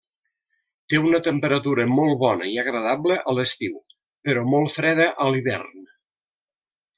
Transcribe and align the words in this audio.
Té 0.93 1.01
una 1.09 1.19
temperatura 1.27 1.85
molt 1.91 2.17
bona 2.23 2.47
i 2.53 2.55
agradable 2.61 3.17
a 3.21 3.35
l'estiu 3.41 3.77
però 4.31 4.47
molt 4.55 4.75
freda 4.79 5.07
a 5.27 5.29
l'hivern. 5.35 5.87